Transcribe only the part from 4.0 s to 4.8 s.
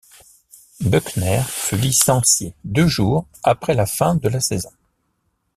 de la saison.